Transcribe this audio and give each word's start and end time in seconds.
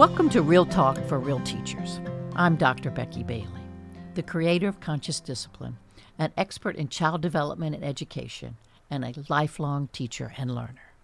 Welcome 0.00 0.30
to 0.30 0.40
Real 0.40 0.64
Talk 0.64 0.96
for 1.08 1.18
Real 1.18 1.40
Teachers. 1.40 2.00
I'm 2.34 2.56
Dr. 2.56 2.90
Becky 2.90 3.22
Bailey, 3.22 3.60
the 4.14 4.22
creator 4.22 4.66
of 4.66 4.80
Conscious 4.80 5.20
Discipline, 5.20 5.76
an 6.18 6.32
expert 6.38 6.74
in 6.76 6.88
child 6.88 7.20
development 7.20 7.74
and 7.74 7.84
education, 7.84 8.56
and 8.88 9.04
a 9.04 9.12
lifelong 9.28 9.90
teacher 9.92 10.32
and 10.38 10.54
learner. 10.54 10.94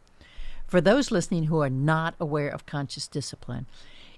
For 0.67 0.81
those 0.81 1.11
listening 1.11 1.45
who 1.45 1.61
are 1.61 1.69
not 1.69 2.15
aware 2.19 2.49
of 2.49 2.65
Conscious 2.65 3.07
Discipline, 3.07 3.67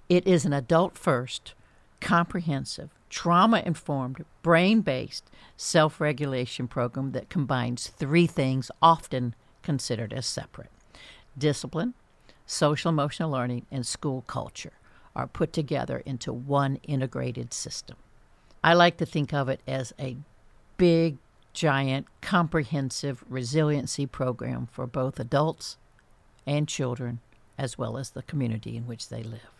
it 0.09 0.25
is 0.29 0.45
an 0.45 0.53
adult 0.53 0.97
first, 0.97 1.55
comprehensive, 2.01 2.91
trauma 3.11 3.65
informed, 3.67 4.25
brain 4.45 4.83
based 4.83 5.29
self 5.57 6.01
regulation 6.01 6.69
program 6.69 7.11
that 7.11 7.29
combines 7.29 7.89
three 7.89 8.29
things 8.29 8.71
often 8.81 9.35
considered 9.61 10.13
as 10.13 10.25
separate 10.25 10.71
discipline, 11.37 11.95
social 12.49 12.89
emotional 12.89 13.31
learning, 13.31 13.67
and 13.71 13.87
school 13.87 14.25
culture 14.27 14.73
are 15.15 15.27
put 15.27 15.53
together 15.53 16.03
into 16.07 16.33
one 16.33 16.81
integrated 16.83 17.53
system. 17.53 17.97
I 18.65 18.75
like 18.75 18.97
to 18.97 19.07
think 19.07 19.33
of 19.33 19.49
it 19.49 19.61
as 19.69 19.93
a 20.01 20.17
big, 20.79 21.19
giant, 21.53 22.07
comprehensive 22.21 23.23
resiliency 23.29 24.07
program 24.07 24.69
for 24.73 24.87
both 24.87 25.21
adults 25.21 25.77
and 26.47 26.67
children, 26.67 27.21
as 27.59 27.77
well 27.77 27.99
as 27.99 28.11
the 28.11 28.23
community 28.23 28.77
in 28.77 28.87
which 28.87 29.09
they 29.09 29.23
live. 29.23 29.53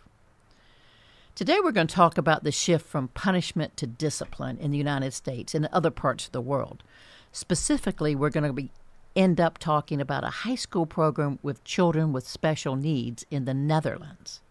Today, 1.35 1.59
we're 1.63 1.71
going 1.71 1.87
to 1.87 1.95
talk 1.95 2.17
about 2.17 2.43
the 2.43 2.51
shift 2.51 2.85
from 2.85 3.09
punishment 3.09 3.77
to 3.77 3.87
discipline 3.87 4.57
in 4.57 4.71
the 4.71 4.77
United 4.77 5.13
States 5.13 5.53
and 5.53 5.67
other 5.67 5.91
parts 5.91 6.25
of 6.25 6.31
the 6.31 6.41
world. 6.41 6.83
Specifically, 7.31 8.15
we're 8.15 8.29
going 8.29 8.43
to 8.43 8.51
be 8.51 8.71
end 9.15 9.39
up 9.39 9.57
talking 9.57 9.99
about 9.99 10.23
a 10.23 10.29
high 10.45 10.55
school 10.55 10.85
program 10.85 11.39
with 11.41 11.63
children 11.63 12.13
with 12.13 12.27
special 12.27 12.75
needs 12.75 13.25
in 13.31 13.45
the 13.45 13.53
Netherlands. 13.53 14.41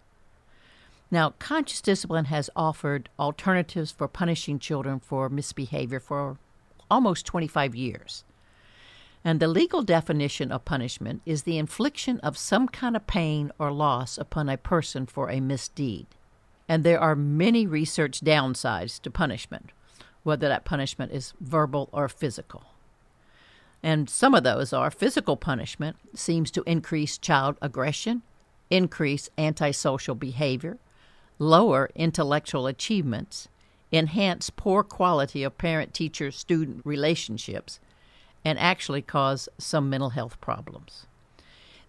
Now, 1.11 1.31
conscious 1.39 1.81
discipline 1.81 2.27
has 2.27 2.51
offered 2.55 3.09
alternatives 3.19 3.91
for 3.91 4.09
punishing 4.09 4.59
children 4.59 5.01
for 5.01 5.29
misbehavior 5.29 6.01
for 6.01 6.39
almost 6.91 7.25
25 7.27 7.75
years. 7.75 8.25
And 9.25 9.41
the 9.41 9.49
legal 9.49 9.83
definition 9.83 10.53
of 10.53 10.65
punishment 10.65 11.23
is 11.27 11.43
the 11.43 11.59
infliction 11.59 12.21
of 12.21 12.39
some 12.39 12.69
kind 12.69 12.95
of 12.95 13.07
pain 13.07 13.51
or 13.59 13.73
loss 13.73 14.19
upon 14.19 14.49
a 14.49 14.57
person 14.57 15.07
for 15.07 15.31
a 15.31 15.41
misdeed. 15.41 16.07
And 16.69 16.85
there 16.85 17.01
are 17.01 17.17
many 17.17 17.67
research 17.67 18.21
downsides 18.21 19.01
to 19.03 19.11
punishment, 19.11 19.71
whether 20.23 20.49
that 20.49 20.65
punishment 20.65 21.13
is 21.13 21.33
verbal 21.41 21.89
or 21.91 22.09
physical. 22.09 22.65
And 23.83 24.11
some 24.11 24.35
of 24.35 24.43
those 24.43 24.73
are 24.73 24.91
physical 24.91 25.37
punishment 25.37 25.97
seems 26.15 26.51
to 26.53 26.63
increase 26.67 27.17
child 27.17 27.57
aggression, 27.63 28.23
increase 28.71 29.31
antisocial 29.39 30.15
behavior, 30.15 30.79
lower 31.39 31.91
intellectual 31.95 32.67
achievements, 32.67 33.49
enhance 33.93 34.51
poor 34.51 34.83
quality 34.83 35.43
of 35.43 35.57
parent 35.59 35.95
teacher 35.95 36.31
student 36.31 36.83
relationships, 36.85 37.81
and 38.45 38.59
actually 38.59 39.03
cause 39.03 39.49
some 39.59 39.89
mental 39.89 40.11
health 40.11 40.41
problems. 40.41 41.07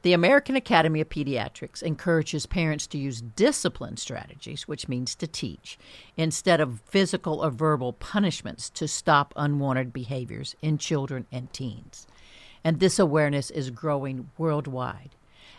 The 0.01 0.13
American 0.13 0.55
Academy 0.55 1.01
of 1.01 1.09
Pediatrics 1.09 1.83
encourages 1.83 2.45
parents 2.45 2.87
to 2.87 2.97
use 2.97 3.21
discipline 3.21 3.97
strategies, 3.97 4.65
which 4.65 4.87
means 4.87 5.13
to 5.15 5.27
teach, 5.27 5.77
instead 6.15 6.61
of 6.61 6.79
physical 6.85 7.43
or 7.43 7.51
verbal 7.51 7.91
punishments 7.91 8.69
to 8.71 8.87
stop 8.87 9.33
unwanted 9.35 9.91
behaviors 9.91 10.55
in 10.61 10.77
children 10.77 11.25
and 11.33 11.51
teens. 11.51 12.07
And 12.63 12.79
this 12.79 12.97
awareness 12.97 13.51
is 13.51 13.71
growing 13.71 14.29
worldwide. 14.37 15.15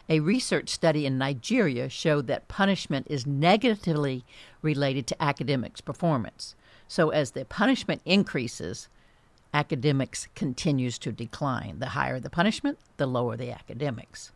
A 0.08 0.20
research 0.20 0.70
study 0.70 1.04
in 1.04 1.18
Nigeria 1.18 1.90
showed 1.90 2.26
that 2.26 2.48
punishment 2.48 3.08
is 3.10 3.26
negatively 3.26 4.24
related 4.62 5.06
to 5.08 5.22
academics' 5.22 5.82
performance. 5.82 6.54
So, 6.88 7.10
as 7.10 7.32
the 7.32 7.44
punishment 7.44 8.00
increases, 8.06 8.88
academics 9.52 10.28
continues 10.34 10.98
to 10.98 11.12
decline. 11.12 11.78
The 11.78 11.90
higher 11.90 12.20
the 12.20 12.30
punishment, 12.30 12.78
the 12.96 13.06
lower 13.06 13.36
the 13.36 13.50
academics. 13.50 14.32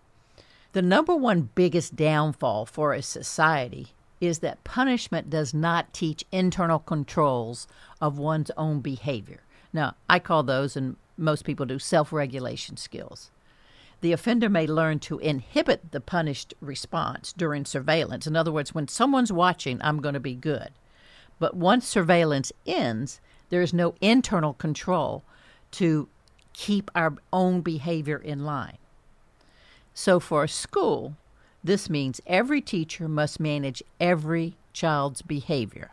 The 0.75 0.83
number 0.83 1.15
one 1.15 1.51
biggest 1.55 1.95
downfall 1.95 2.67
for 2.67 2.93
a 2.95 3.01
society 3.01 3.93
is 4.21 4.41
that 4.41 4.65
punishment 4.65 5.31
does 5.31 5.55
not 5.55 5.93
teach 5.93 6.25
internal 6.33 6.81
controls 6.81 7.69
of 8.01 8.19
one's 8.19 8.51
own 8.57 8.81
behavior. 8.81 9.43
Now, 9.73 9.95
I 10.11 10.19
call 10.19 10.43
those, 10.43 10.77
and 10.77 10.97
most 11.17 11.45
people 11.45 11.65
do, 11.65 11.79
self 11.79 12.13
regulation 12.13 12.77
skills. 12.77 13.31
The 14.01 14.11
offender 14.11 14.49
may 14.49 14.67
learn 14.67 14.99
to 15.01 15.21
inhibit 15.21 15.93
the 15.93 16.01
punished 16.01 16.55
response 16.61 17.33
during 17.33 17.65
surveillance. 17.65 18.27
In 18.27 18.35
other 18.35 18.51
words, 18.51 18.75
when 18.75 18.89
someone's 18.89 19.33
watching, 19.33 19.81
I'm 19.81 20.01
going 20.01 20.15
to 20.15 20.21
be 20.21 20.35
good. 20.35 20.71
But 21.39 21.57
once 21.57 21.87
surveillance 21.87 22.51
ends, 22.67 23.21
there 23.49 23.63
is 23.63 23.73
no 23.73 23.95
internal 24.01 24.55
control 24.55 25.23
to 25.71 26.09
keep 26.53 26.91
our 26.97 27.15
own 27.33 27.61
behavior 27.61 28.19
in 28.19 28.45
line. 28.45 28.79
So, 29.95 30.19
for 30.19 30.45
a 30.45 30.49
school, 30.49 31.17
this 31.63 31.89
means 31.89 32.21
every 32.27 32.61
teacher 32.61 33.09
must 33.09 33.39
manage 33.39 33.83
every 34.01 34.57
child's 34.73 35.23
behavior. 35.23 35.93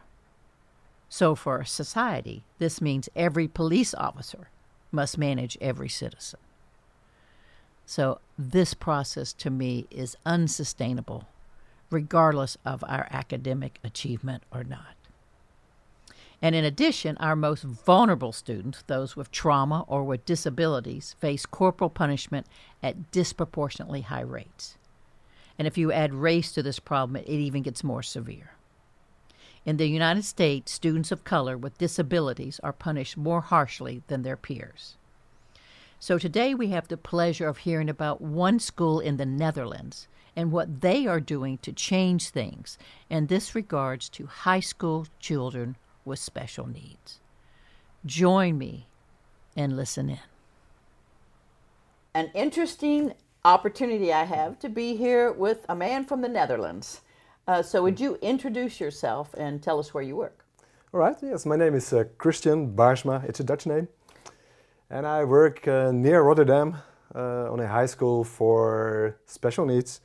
So, 1.07 1.35
for 1.35 1.59
a 1.59 1.65
society, 1.65 2.43
this 2.57 2.81
means 2.81 3.09
every 3.15 3.47
police 3.47 3.93
officer 3.93 4.49
must 4.91 5.17
manage 5.17 5.57
every 5.61 5.89
citizen. 5.89 6.39
So, 7.85 8.19
this 8.37 8.73
process 8.73 9.33
to 9.33 9.49
me 9.49 9.85
is 9.91 10.17
unsustainable, 10.25 11.27
regardless 11.89 12.57
of 12.65 12.83
our 12.87 13.07
academic 13.11 13.79
achievement 13.83 14.43
or 14.51 14.63
not. 14.63 14.95
And 16.41 16.55
in 16.55 16.65
addition, 16.65 17.17
our 17.17 17.35
most 17.35 17.63
vulnerable 17.63 18.31
students, 18.31 18.83
those 18.87 19.15
with 19.15 19.31
trauma 19.31 19.85
or 19.87 20.03
with 20.03 20.25
disabilities, 20.25 21.15
face 21.19 21.45
corporal 21.45 21.89
punishment 21.89 22.47
at 22.81 23.11
disproportionately 23.11 24.01
high 24.01 24.21
rates. 24.21 24.77
And 25.59 25.67
if 25.67 25.77
you 25.77 25.91
add 25.91 26.15
race 26.15 26.51
to 26.53 26.63
this 26.63 26.79
problem, 26.79 27.17
it 27.17 27.29
even 27.29 27.61
gets 27.61 27.83
more 27.83 28.01
severe. 28.01 28.53
In 29.63 29.77
the 29.77 29.85
United 29.85 30.25
States, 30.25 30.71
students 30.71 31.11
of 31.11 31.23
color 31.23 31.55
with 31.55 31.77
disabilities 31.77 32.59
are 32.63 32.73
punished 32.73 33.15
more 33.15 33.41
harshly 33.41 34.01
than 34.07 34.23
their 34.23 34.37
peers. 34.37 34.95
So 35.99 36.17
today 36.17 36.55
we 36.55 36.69
have 36.69 36.87
the 36.87 36.97
pleasure 36.97 37.47
of 37.47 37.59
hearing 37.59 37.87
about 37.87 38.21
one 38.21 38.57
school 38.57 38.99
in 38.99 39.17
the 39.17 39.25
Netherlands 39.25 40.07
and 40.35 40.51
what 40.51 40.81
they 40.81 41.05
are 41.05 41.19
doing 41.19 41.59
to 41.59 41.71
change 41.71 42.29
things, 42.29 42.79
and 43.07 43.27
this 43.27 43.53
regards 43.53 44.09
to 44.09 44.25
high 44.25 44.61
school 44.61 45.05
children 45.19 45.75
with 46.05 46.19
special 46.19 46.67
needs. 46.67 47.19
Join 48.05 48.57
me 48.57 48.87
and 49.55 49.75
listen 49.75 50.09
in. 50.09 50.19
An 52.13 52.31
interesting 52.33 53.13
opportunity 53.45 54.11
I 54.11 54.23
have 54.23 54.59
to 54.59 54.69
be 54.69 54.95
here 54.95 55.31
with 55.31 55.65
a 55.69 55.75
man 55.75 56.05
from 56.05 56.21
the 56.21 56.29
Netherlands. 56.29 57.01
Uh, 57.47 57.61
so, 57.61 57.81
would 57.81 57.99
you 57.99 58.17
introduce 58.21 58.79
yourself 58.79 59.33
and 59.35 59.61
tell 59.61 59.79
us 59.79 59.93
where 59.93 60.03
you 60.03 60.15
work? 60.15 60.45
All 60.93 60.99
right, 60.99 61.15
yes, 61.21 61.45
my 61.45 61.55
name 61.55 61.73
is 61.73 61.93
uh, 61.93 62.03
Christian 62.17 62.75
Baarsma, 62.75 63.23
it's 63.27 63.39
a 63.39 63.43
Dutch 63.43 63.65
name. 63.65 63.87
And 64.89 65.07
I 65.07 65.23
work 65.23 65.67
uh, 65.67 65.91
near 65.91 66.21
Rotterdam 66.21 66.75
uh, 67.15 67.51
on 67.51 67.59
a 67.59 67.67
high 67.67 67.85
school 67.85 68.23
for 68.23 69.17
special 69.25 69.65
needs. 69.65 70.01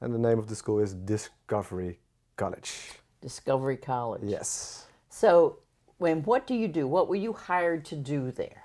And 0.00 0.12
the 0.12 0.18
name 0.18 0.38
of 0.38 0.46
the 0.46 0.54
school 0.54 0.78
is 0.78 0.92
Discovery 0.92 2.00
College. 2.36 3.00
Discovery 3.22 3.78
College. 3.78 4.22
Yes. 4.22 4.85
So, 5.18 5.60
when 5.96 6.24
what 6.24 6.46
do 6.46 6.54
you 6.54 6.68
do? 6.68 6.86
What 6.86 7.08
were 7.08 7.16
you 7.16 7.32
hired 7.32 7.86
to 7.86 7.96
do 7.96 8.30
there? 8.30 8.64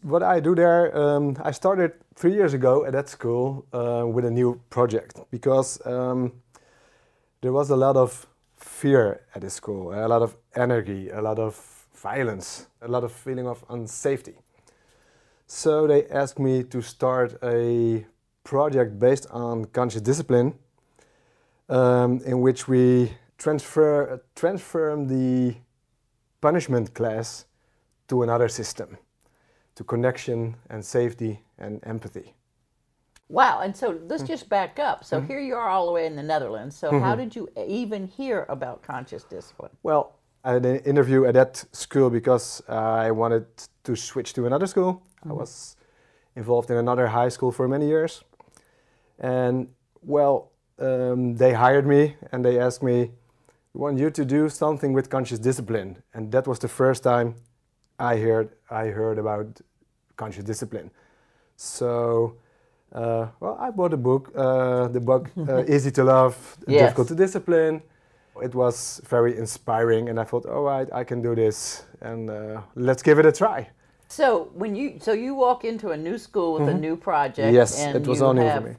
What 0.00 0.22
I 0.22 0.40
do 0.40 0.54
there, 0.54 0.96
um, 0.96 1.36
I 1.44 1.50
started 1.50 1.92
three 2.14 2.32
years 2.32 2.54
ago 2.54 2.86
at 2.86 2.92
that 2.92 3.10
school 3.10 3.66
uh, 3.74 4.06
with 4.06 4.24
a 4.24 4.30
new 4.30 4.58
project 4.70 5.20
because 5.30 5.78
um, 5.84 6.32
there 7.42 7.52
was 7.52 7.68
a 7.68 7.76
lot 7.76 7.94
of 7.94 8.26
fear 8.56 9.20
at 9.34 9.42
the 9.42 9.50
school, 9.50 9.92
a 9.92 10.08
lot 10.08 10.22
of 10.22 10.34
energy, 10.54 11.10
a 11.10 11.20
lot 11.20 11.38
of 11.38 11.54
violence, 11.94 12.68
a 12.80 12.88
lot 12.88 13.04
of 13.04 13.12
feeling 13.12 13.46
of 13.46 13.62
unsafety. 13.68 14.36
So 15.46 15.86
they 15.86 16.06
asked 16.06 16.38
me 16.38 16.62
to 16.62 16.80
start 16.80 17.36
a 17.42 18.06
project 18.44 18.98
based 18.98 19.26
on 19.30 19.66
conscious 19.66 20.00
discipline, 20.00 20.54
um, 21.68 22.22
in 22.24 22.40
which 22.40 22.66
we 22.66 23.12
transfer 23.36 24.22
transform 24.34 25.08
the 25.08 25.56
punishment 26.48 26.94
class 26.94 27.46
to 28.06 28.22
another 28.22 28.48
system, 28.48 28.88
to 29.74 29.82
connection 29.82 30.38
and 30.70 30.80
safety 30.84 31.32
and 31.58 31.72
empathy. 31.94 32.28
Wow, 33.28 33.54
and 33.64 33.72
so 33.80 33.86
let's 34.10 34.22
mm. 34.22 34.32
just 34.32 34.48
back 34.48 34.78
up. 34.78 34.98
So 35.04 35.16
mm-hmm. 35.16 35.26
here 35.30 35.40
you 35.48 35.56
are 35.56 35.68
all 35.68 35.86
the 35.86 35.94
way 35.98 36.06
in 36.06 36.14
the 36.14 36.22
Netherlands. 36.34 36.74
So 36.76 36.86
mm-hmm. 36.86 37.04
how 37.04 37.14
did 37.16 37.34
you 37.36 37.48
even 37.82 38.06
hear 38.18 38.46
about 38.56 38.76
conscious 38.92 39.24
discipline? 39.24 39.72
Well, 39.82 40.02
I 40.44 40.52
had 40.52 40.64
an 40.66 40.78
interview 40.92 41.20
at 41.28 41.34
that 41.34 41.64
school 41.72 42.10
because 42.10 42.62
I 42.68 43.10
wanted 43.10 43.46
to 43.82 43.96
switch 43.96 44.30
to 44.34 44.46
another 44.46 44.68
school. 44.68 44.92
Mm-hmm. 44.92 45.30
I 45.30 45.34
was 45.42 45.76
involved 46.36 46.70
in 46.70 46.76
another 46.76 47.06
high 47.08 47.30
school 47.36 47.50
for 47.50 47.66
many 47.66 47.86
years. 47.94 48.22
And 49.18 49.68
well, 50.14 50.36
um, 50.78 51.36
they 51.42 51.52
hired 51.64 51.86
me 51.86 52.02
and 52.30 52.44
they 52.44 52.56
asked 52.66 52.84
me, 52.90 53.10
"We 53.76 53.82
want 53.82 53.98
you 53.98 54.10
to 54.10 54.24
do 54.24 54.48
something 54.48 54.94
with 54.94 55.10
conscious 55.10 55.38
discipline," 55.38 55.96
and 56.14 56.32
that 56.32 56.46
was 56.46 56.58
the 56.58 56.68
first 56.68 57.02
time 57.02 57.34
I 57.98 58.16
heard 58.16 58.48
I 58.70 58.86
heard 58.86 59.18
about 59.18 59.60
conscious 60.16 60.44
discipline. 60.44 60.90
So, 61.56 62.36
uh, 62.92 63.26
well, 63.40 63.56
I 63.60 63.70
bought 63.70 63.92
a 63.92 63.96
book, 63.96 64.32
uh, 64.34 64.88
the 64.88 65.00
book 65.00 65.30
uh, 65.48 65.64
"Easy 65.74 65.90
to 65.90 66.04
Love, 66.04 66.36
Yes. 66.66 66.80
Difficult 66.80 67.08
to 67.08 67.14
Discipline." 67.14 67.82
It 68.42 68.54
was 68.54 69.00
very 69.08 69.36
inspiring, 69.38 70.08
and 70.08 70.18
I 70.18 70.24
thought, 70.24 70.46
"All 70.46 70.62
right, 70.62 70.88
I 71.00 71.04
can 71.04 71.20
do 71.22 71.34
this, 71.34 71.84
and 72.00 72.30
uh, 72.30 72.60
let's 72.74 73.02
give 73.02 73.18
it 73.18 73.26
a 73.26 73.32
try." 73.32 73.68
So 74.08 74.50
when 74.54 74.74
you 74.76 74.98
so 75.00 75.12
you 75.12 75.34
walk 75.34 75.64
into 75.64 75.90
a 75.90 75.96
new 75.96 76.18
school 76.18 76.54
with 76.54 76.68
a 76.68 76.74
new 76.74 76.96
project, 76.96 77.46
Mm-hmm. 77.46 77.54
Yes, 77.54 77.84
and 77.84 77.96
it 77.96 78.06
was 78.08 78.18
you 78.18 78.26
all 78.26 78.34
new 78.34 78.50
for 78.50 78.60
me. 78.60 78.74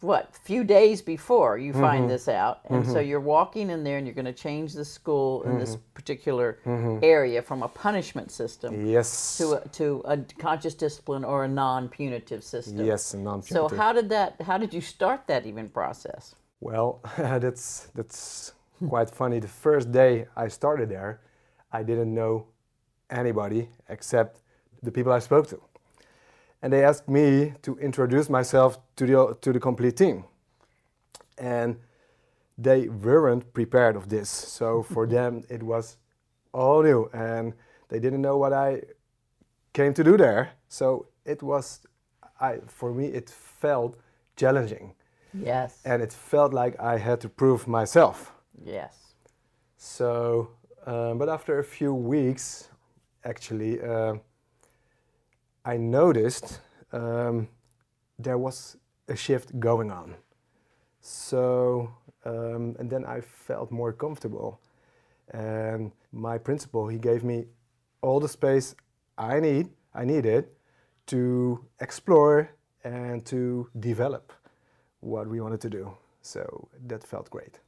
What 0.00 0.34
few 0.44 0.62
days 0.64 1.02
before 1.02 1.58
you 1.58 1.72
Mm-hmm. 1.72 1.80
find 1.82 2.10
this 2.10 2.28
out, 2.28 2.60
and 2.70 2.86
so 2.86 3.00
you're 3.00 3.20
walking 3.36 3.70
in 3.70 3.82
there 3.84 3.98
and 3.98 4.06
you're 4.06 4.14
going 4.14 4.32
to 4.36 4.40
change 4.48 4.72
the 4.74 4.84
school 4.84 5.42
in 5.42 5.58
this 5.58 5.70
Mm-hmm. 5.76 5.82
particular 5.94 6.58
area 7.02 7.42
from 7.42 7.62
a 7.62 7.68
punishment 7.68 8.30
system 8.30 8.86
Yes. 8.86 9.36
to 9.38 9.52
a, 9.54 9.68
to 9.68 10.02
a 10.04 10.16
conscious 10.38 10.74
discipline 10.74 11.24
or 11.24 11.44
a 11.44 11.48
non-punitive 11.48 12.42
system. 12.44 12.84
Yes, 12.86 13.14
non-punitive. 13.14 13.70
so 13.70 13.76
how 13.76 13.92
did 13.92 14.08
that? 14.10 14.40
How 14.42 14.58
did 14.58 14.72
you 14.72 14.80
start 14.80 15.26
that 15.26 15.44
even 15.46 15.68
process? 15.68 16.34
Well, 16.60 17.00
that's 17.18 17.88
that's 17.94 18.52
quite 18.88 19.10
funny. 19.10 19.40
The 19.40 19.48
first 19.48 19.90
day 19.92 20.26
I 20.36 20.48
started 20.48 20.88
there, 20.88 21.20
I 21.72 21.82
didn't 21.82 22.14
know 22.14 22.46
anybody 23.10 23.68
except 23.88 24.40
the 24.82 24.90
people 24.92 25.12
I 25.12 25.18
spoke 25.20 25.48
to, 25.48 25.60
and 26.62 26.72
they 26.72 26.84
asked 26.84 27.08
me 27.08 27.54
to 27.62 27.76
introduce 27.78 28.28
myself 28.28 28.78
to 28.96 29.06
the 29.06 29.36
to 29.40 29.52
the 29.52 29.60
complete 29.60 29.96
team, 29.96 30.24
and 31.38 31.76
they 32.56 32.88
weren't 32.88 33.52
prepared 33.52 33.96
of 33.96 34.08
this. 34.08 34.28
So 34.28 34.82
for 34.82 35.06
them, 35.16 35.44
it 35.48 35.62
was 35.62 35.96
all 36.52 36.82
new, 36.82 37.08
and 37.12 37.52
they 37.88 38.00
didn't 38.00 38.20
know 38.22 38.36
what 38.36 38.52
I 38.52 38.82
came 39.72 39.94
to 39.94 40.04
do 40.04 40.16
there. 40.16 40.50
So 40.68 41.06
it 41.24 41.42
was, 41.42 41.80
I 42.40 42.58
for 42.66 42.92
me, 42.92 43.06
it 43.06 43.30
felt 43.30 43.96
challenging 44.36 44.94
Yes. 45.34 45.80
and 45.84 46.02
it 46.02 46.12
felt 46.12 46.52
like 46.54 46.78
I 46.80 46.98
had 46.98 47.20
to 47.20 47.28
prove 47.28 47.66
myself. 47.68 48.32
yes. 48.64 49.14
So, 49.76 50.50
um, 50.86 51.18
but 51.18 51.28
after 51.28 51.58
a 51.58 51.64
few 51.64 51.94
weeks, 51.94 52.68
actually, 53.24 53.80
uh, 53.80 54.14
I 55.64 55.76
noticed 55.76 56.60
um, 56.92 57.48
there 58.18 58.38
was 58.38 58.76
a 59.08 59.16
shift 59.16 59.58
going 59.58 59.90
on. 59.90 60.14
So, 61.00 61.90
um, 62.24 62.76
and 62.78 62.90
then 62.90 63.04
I 63.04 63.20
felt 63.20 63.70
more 63.70 63.92
comfortable. 63.92 64.60
And 65.30 65.92
my 66.12 66.38
principal, 66.38 66.88
he 66.88 66.98
gave 66.98 67.24
me 67.24 67.46
all 68.00 68.20
the 68.20 68.28
space 68.28 68.74
I 69.16 69.40
need, 69.40 69.68
I 69.94 70.04
needed 70.04 70.46
to 71.06 71.64
explore 71.80 72.50
and 72.84 73.24
to 73.26 73.68
develop 73.78 74.32
what 75.00 75.28
we 75.28 75.40
wanted 75.40 75.60
to 75.62 75.70
do. 75.70 75.92
So 76.22 76.68
that 76.86 77.04
felt 77.04 77.30
great. 77.30 77.60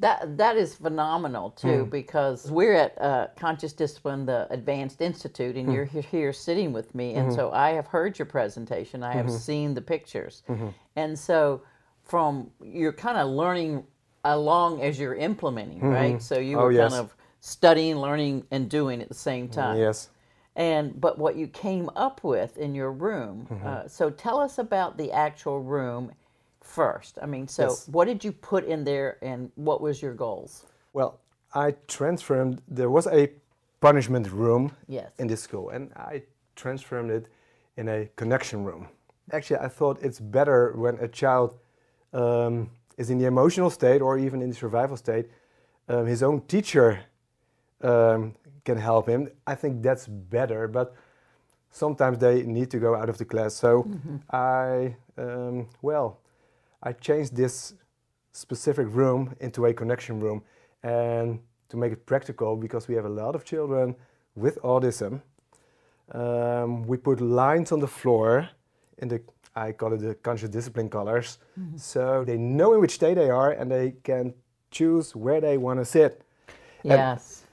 That 0.00 0.36
that 0.38 0.56
is 0.56 0.74
phenomenal 0.76 1.50
too, 1.50 1.84
Hmm. 1.84 1.90
because 1.90 2.50
we're 2.50 2.74
at 2.74 3.00
uh, 3.00 3.26
Conscious 3.36 3.72
Discipline, 3.72 4.26
the 4.26 4.46
Advanced 4.50 5.00
Institute, 5.00 5.56
and 5.56 5.72
you're 5.72 5.84
here 5.84 6.32
sitting 6.32 6.72
with 6.72 6.94
me, 6.94 7.10
Mm-hmm. 7.14 7.20
and 7.20 7.32
so 7.34 7.50
I 7.50 7.70
have 7.70 7.86
heard 7.88 8.18
your 8.18 8.26
presentation. 8.26 9.02
I 9.02 9.12
have 9.12 9.30
seen 9.30 9.74
the 9.74 9.80
pictures, 9.82 10.42
and 10.94 11.18
so 11.18 11.62
from 12.04 12.50
you're 12.62 12.92
kind 12.92 13.18
of 13.18 13.28
learning 13.28 13.84
along 14.24 14.82
as 14.82 14.98
you're 15.00 15.14
implementing, 15.16 15.80
right? 15.80 16.20
So 16.22 16.38
you 16.38 16.58
Oh, 16.58 16.64
were 16.64 16.72
yes. 16.72 16.90
kind 16.92 17.04
of 17.04 17.16
studying, 17.40 17.96
learning, 17.96 18.44
and 18.50 18.68
doing 18.68 19.00
at 19.02 19.08
the 19.08 19.14
same 19.14 19.48
time. 19.48 19.78
Yes. 19.78 20.10
And 20.56 21.00
but 21.00 21.18
what 21.18 21.36
you 21.36 21.46
came 21.48 21.88
up 21.96 22.22
with 22.24 22.56
in 22.56 22.74
your 22.74 22.92
room. 22.92 23.46
Mm-hmm. 23.50 23.66
Uh, 23.66 23.88
so 23.88 24.10
tell 24.10 24.38
us 24.40 24.58
about 24.58 24.96
the 24.96 25.12
actual 25.12 25.60
room 25.60 26.12
first. 26.68 27.18
I 27.22 27.26
mean, 27.26 27.48
so 27.48 27.62
Yes. 27.62 27.88
what 27.88 28.04
did 28.06 28.24
you 28.24 28.32
put 28.32 28.64
in 28.64 28.84
there, 28.84 29.16
and 29.22 29.50
what 29.56 29.80
was 29.80 30.02
your 30.02 30.14
goals? 30.14 30.66
Well, 30.92 31.18
I 31.54 31.74
transformed. 31.86 32.60
There 32.68 32.90
was 32.90 33.06
a 33.06 33.30
punishment 33.80 34.30
room 34.30 34.72
Yes. 34.86 35.12
in 35.18 35.26
this 35.28 35.40
school, 35.42 35.70
and 35.70 35.92
I 35.96 36.22
transformed 36.54 37.10
it 37.10 37.26
in 37.76 37.88
a 37.88 38.06
connection 38.16 38.64
room. 38.64 38.88
Actually, 39.32 39.60
I 39.60 39.68
thought 39.68 40.02
it's 40.02 40.20
better 40.20 40.72
when 40.76 40.98
a 41.00 41.08
child 41.08 41.54
um, 42.12 42.70
is 42.96 43.10
in 43.10 43.18
the 43.18 43.26
emotional 43.26 43.70
state 43.70 44.00
or 44.02 44.18
even 44.18 44.42
in 44.42 44.48
the 44.50 44.56
survival 44.56 44.96
state. 44.96 45.26
Um, 45.88 46.06
his 46.06 46.22
own 46.22 46.40
teacher 46.46 47.00
um, 47.82 48.34
can 48.64 48.78
help 48.78 49.08
him. 49.08 49.28
I 49.46 49.54
think 49.54 49.82
that's 49.82 50.06
better, 50.08 50.68
but 50.68 50.94
sometimes 51.70 52.18
they 52.18 52.42
need 52.42 52.70
to 52.70 52.78
go 52.78 52.94
out 52.94 53.08
of 53.08 53.16
the 53.18 53.24
class. 53.24 53.54
So 53.54 53.86
I, 54.30 54.96
um, 55.16 55.68
well, 55.82 56.18
I 56.82 56.92
changed 56.92 57.36
this 57.36 57.74
specific 58.32 58.86
room 58.90 59.34
into 59.40 59.66
a 59.66 59.72
connection 59.74 60.20
room. 60.20 60.42
And 60.82 61.40
to 61.68 61.76
make 61.76 61.92
it 61.92 62.06
practical 62.06 62.56
because 62.56 62.88
we 62.88 62.94
have 62.94 63.04
a 63.04 63.08
lot 63.08 63.34
of 63.34 63.44
children 63.44 63.94
with 64.34 64.60
autism 64.62 65.20
um, 66.12 66.86
we 66.86 66.96
put 66.96 67.20
lines 67.20 67.72
on 67.72 67.80
the 67.80 67.86
floor 67.86 68.48
in 68.98 69.08
the 69.08 69.20
i 69.54 69.72
call 69.72 69.92
it 69.92 69.98
the 69.98 70.14
conscious 70.14 70.48
discipline 70.48 70.88
colors. 70.88 71.38
So 71.76 72.24
they 72.24 72.36
know 72.38 72.74
in 72.74 72.80
which 72.80 72.92
state 72.92 73.14
they 73.14 73.30
are 73.30 73.52
and 73.52 73.70
they 73.70 73.94
can 74.02 74.32
choose 74.70 75.14
where 75.16 75.40
they 75.40 75.58
want 75.58 75.80
to 75.80 75.84
sit 75.84 76.22
Yes. 76.84 77.44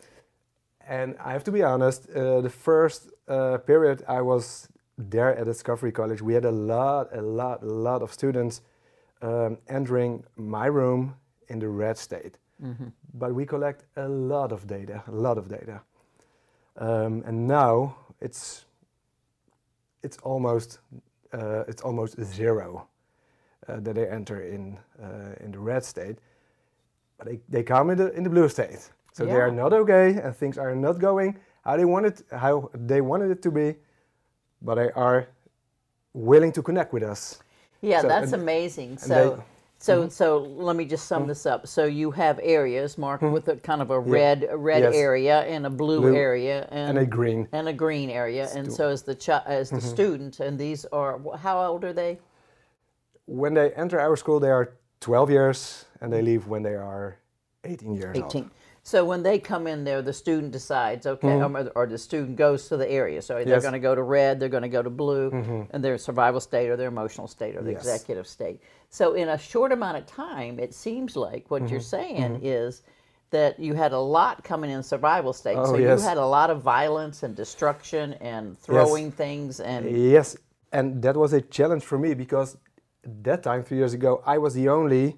and 0.88 1.16
I 1.20 1.34
have 1.34 1.44
to 1.46 1.52
be 1.52 1.64
honest, 1.64 2.10
uh, 2.12 2.42
the 2.42 2.50
first 2.50 3.10
uh, 3.28 3.58
period 3.58 4.04
I 4.08 4.22
was 4.22 4.70
there 4.98 5.36
at 5.36 5.46
Discovery 5.46 5.92
College, 5.92 6.22
we 6.22 6.34
had 6.34 6.46
a 6.46 6.52
lot, 6.52 7.10
a 7.12 7.22
lot, 7.22 7.64
a 7.64 7.66
lot 7.66 8.02
of 8.02 8.14
students 8.14 8.62
um, 9.26 9.58
entering 9.68 10.24
my 10.36 10.68
room 10.68 11.16
in 11.48 11.60
the 11.60 11.68
red 11.68 11.98
state. 11.98 12.36
But 13.14 13.34
we 13.36 13.46
collect 13.46 13.84
a 13.98 14.08
lot 14.08 14.52
of 14.52 14.66
data, 14.68 15.04
a 15.08 15.12
lot 15.12 15.38
of 15.38 15.48
data. 15.50 15.82
Um, 16.78 17.24
and 17.28 17.48
now 17.48 17.96
it's 18.22 18.66
it's 20.04 20.18
almost 20.24 20.80
uh, 21.34 21.64
it's 21.68 21.82
almost 21.82 22.14
zero 22.24 22.88
uh, 23.68 23.80
that 23.86 23.96
they 23.96 24.08
enter 24.08 24.42
in 24.42 24.78
uh, 25.04 25.44
in 25.46 25.52
the 25.52 25.60
red 25.60 25.84
state, 25.84 26.18
but 27.18 27.28
they, 27.28 27.40
they 27.50 27.64
come 27.64 27.92
in 27.92 27.98
the 27.98 28.12
in 28.18 28.24
the 28.24 28.30
blue 28.30 28.50
state. 28.50 28.92
So 29.14 29.26
they 29.26 29.32
are 29.42 29.52
not 29.52 29.74
okay, 29.74 30.08
and 30.24 30.36
things 30.36 30.58
are 30.58 30.76
not 30.76 31.00
going 31.00 31.40
how 31.66 31.78
they 31.78 31.86
wanted 31.86 32.24
how 32.32 32.70
they 32.74 33.02
wanted 33.02 33.32
it 33.32 33.42
to 33.42 33.52
be, 33.52 33.76
but 34.62 34.76
they 34.76 34.92
are 34.92 35.28
willing 36.14 36.52
to 36.54 36.62
connect 36.62 36.94
with 36.94 37.04
us. 37.04 37.40
Yeah, 37.86 38.02
So- 38.02 38.08
that's 38.08 38.34
and- 38.34 38.42
amazing. 38.42 38.98
So, 38.98 39.08
they- 39.08 39.16
Mm-hmm. 39.36 39.42
so, 39.78 40.10
so 40.10 40.38
let 40.40 40.76
me 40.76 40.86
just 40.86 41.08
sum 41.08 41.28
this 41.28 41.46
up. 41.46 41.68
So 41.68 41.86
you 41.86 42.10
have 42.12 42.40
areas 42.42 42.98
marked 42.98 43.24
with 43.24 43.48
a 43.50 43.58
kind 43.58 43.82
of 43.82 43.92
a 43.92 44.00
red, 44.00 44.48
a 44.50 44.58
red 44.58 44.84
Yes. 44.84 44.96
area 44.96 45.42
and 45.42 45.66
a 45.66 45.70
blue, 45.70 46.02
Blue 46.02 46.16
area 46.16 46.68
and, 46.72 46.90
and 46.98 46.98
a 47.00 47.06
green. 47.06 47.48
and 47.52 47.68
a 47.68 47.74
green 47.74 48.10
area, 48.10 48.50
and 48.56 48.72
so 48.72 48.90
is 48.90 49.04
the 49.04 49.16
chi- 49.16 49.44
as 49.46 49.68
Mm-hmm. 49.68 49.76
the 49.76 49.82
student. 49.82 50.40
And 50.40 50.58
these 50.58 50.86
are 50.86 51.20
how 51.38 51.64
old 51.66 51.84
are 51.84 51.94
they? 51.94 52.20
When 53.28 53.54
they 53.54 53.72
enter 53.74 54.00
our 54.00 54.16
school, 54.16 54.40
they 54.40 54.52
are 54.52 54.74
12 55.02 55.30
years, 55.30 55.86
and 56.02 56.12
they 56.12 56.22
leave 56.22 56.48
when 56.48 56.64
they 56.64 56.76
are 56.76 57.18
18 57.64 57.96
years 57.96 58.18
old. 58.18 58.32
18. 58.86 58.92
So 58.92 59.04
when 59.06 59.24
they 59.24 59.40
come 59.40 59.68
in 59.68 59.84
there, 59.84 60.02
the 60.02 60.14
student 60.14 60.52
decides, 60.52 61.06
okay, 61.08 61.40
um, 61.42 61.58
or, 61.76 61.88
the 61.88 61.98
student 61.98 62.36
goes 62.38 62.68
to 62.70 62.78
the 62.78 62.90
area. 62.90 63.22
So 63.22 63.34
they're 63.34 63.44
Mm-hmm. 63.44 63.50
Yes. 63.50 63.64
Mm-hmm. 63.64 63.72
going 63.72 63.82
to 63.82 63.88
go 63.88 63.96
to 63.96 64.04
red, 64.04 64.40
they're 64.40 64.50
going 64.50 64.64
to 64.64 64.70
go 64.70 64.84
to 64.84 64.90
blue, 64.90 65.68
and 65.72 65.84
their 65.84 65.98
survival 65.98 66.40
state 66.40 66.70
or 66.70 66.78
their 66.78 66.90
emotional 66.90 67.28
state 67.28 67.56
or 67.56 67.62
the 67.64 67.72
Yes. 67.72 67.82
executive 67.82 68.28
state. 68.28 68.60
So 68.90 69.14
in 69.14 69.30
a 69.30 69.38
short 69.38 69.72
amount 69.72 69.98
of 69.98 70.06
time, 70.06 70.60
it 70.60 70.74
seems 70.74 71.16
like 71.16 71.50
what 71.50 71.70
you're 71.70 71.80
Mm-hmm. 71.80 71.98
saying 71.98 72.40
is 72.44 72.84
that 73.32 73.60
you 73.60 73.74
had 73.74 73.92
a 73.92 74.00
lot 74.00 74.44
coming 74.44 74.70
in 74.72 74.84
survival 74.84 75.34
state. 75.34 75.58
Oh, 75.58 75.66
so 75.66 75.78
yes. 75.78 76.00
you 76.00 76.08
had 76.08 76.18
a 76.18 76.26
lot 76.26 76.50
of 76.50 76.62
violence 76.62 77.24
and 77.24 77.36
destruction 77.36 78.14
and 78.22 78.58
throwing 78.60 79.12
things 79.12 79.60
and 79.60 79.82
Yes, 80.16 80.38
and 80.72 81.02
that 81.02 81.16
was 81.18 81.34
a 81.34 81.42
challenge 81.42 81.84
for 81.84 81.98
me 81.98 82.14
because 82.14 82.58
that 83.04 83.42
time, 83.44 83.64
three 83.64 83.78
years 83.78 83.94
ago, 83.94 84.22
I 84.26 84.38
was 84.38 84.54
the 84.54 84.70
only, 84.70 85.18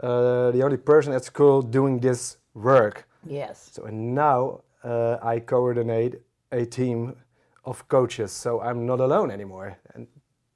uh, 0.00 0.50
the 0.56 0.62
only 0.62 0.78
person 0.78 1.12
at 1.12 1.24
school 1.24 1.62
doing 1.62 2.00
this 2.00 2.38
work. 2.54 3.06
yes. 3.26 3.70
So 3.72 3.84
and 3.84 4.14
now 4.14 4.60
uh, 4.82 5.18
I 5.22 5.40
coordinate 5.40 6.20
a 6.52 6.64
team 6.64 7.16
of 7.64 7.86
coaches, 7.88 8.32
so 8.32 8.60
I'm 8.60 8.86
not 8.86 9.00
alone 9.00 9.30
anymore, 9.30 9.76
and 9.94 10.06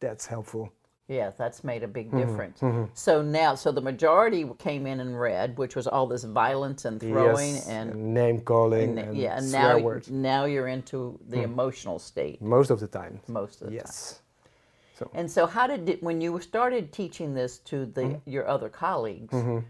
that's 0.01 0.27
helpful. 0.27 0.73
Yeah, 1.09 1.31
that's 1.39 1.65
made 1.65 1.83
a 1.83 1.89
big 1.89 2.13
Mm-hmm, 2.13 2.21
difference. 2.21 2.61
So 2.95 3.23
now, 3.23 3.55
so 3.55 3.73
the 3.73 3.81
majority 3.81 4.45
came 4.59 4.87
in 4.87 5.01
in 5.01 5.17
red, 5.17 5.57
which 5.57 5.75
was 5.75 5.87
all 5.87 6.07
this 6.07 6.25
violence 6.25 6.85
and 6.85 7.01
throwing 7.01 7.55
yes, 7.55 7.67
and 7.69 8.15
name 8.15 8.41
calling 8.41 8.91
And, 8.91 8.99
and, 8.99 9.17
yeah, 9.19 9.39
and 9.39 9.51
now 9.53 9.79
words 9.79 10.11
now 10.11 10.45
you're 10.45 10.69
into 10.69 11.19
the 11.29 11.43
emotional 11.43 11.99
state 11.99 12.43
most 12.43 12.71
of 12.71 12.79
the 12.81 12.87
time. 12.87 13.21
most 13.29 13.63
of 13.63 13.67
the 13.69 13.73
time. 13.73 13.87
Yes. 13.87 14.21
So 14.99 15.11
And 15.15 15.31
so, 15.31 15.47
how 15.47 15.67
did 15.67 15.89
it, 15.89 16.03
when 16.03 16.21
you 16.21 16.41
started 16.41 16.93
teaching 16.93 17.35
this 17.35 17.59
to 17.71 17.87
the 17.87 18.03
Mm-hmm. 18.03 18.31
your 18.31 18.47
other 18.47 18.69
colleagues? 18.69 19.33
w- 19.33 19.65